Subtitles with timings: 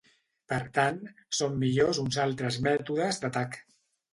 [0.53, 0.97] Per tant,
[1.39, 3.63] són millors uns altres mètodes d'atac.